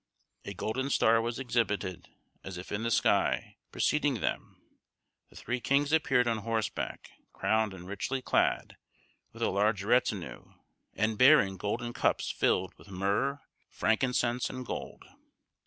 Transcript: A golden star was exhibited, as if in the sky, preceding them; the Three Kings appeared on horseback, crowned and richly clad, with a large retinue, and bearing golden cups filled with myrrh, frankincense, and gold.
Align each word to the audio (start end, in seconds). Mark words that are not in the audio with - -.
A 0.45 0.55
golden 0.55 0.89
star 0.89 1.21
was 1.21 1.37
exhibited, 1.37 2.07
as 2.43 2.57
if 2.57 2.71
in 2.71 2.81
the 2.81 2.89
sky, 2.89 3.57
preceding 3.71 4.15
them; 4.15 4.59
the 5.29 5.35
Three 5.35 5.59
Kings 5.59 5.91
appeared 5.93 6.27
on 6.27 6.39
horseback, 6.39 7.11
crowned 7.33 7.71
and 7.71 7.87
richly 7.87 8.19
clad, 8.19 8.77
with 9.31 9.43
a 9.43 9.49
large 9.51 9.83
retinue, 9.83 10.53
and 10.95 11.19
bearing 11.19 11.55
golden 11.55 11.93
cups 11.93 12.31
filled 12.31 12.73
with 12.79 12.87
myrrh, 12.89 13.41
frankincense, 13.69 14.49
and 14.49 14.65
gold. 14.65 15.03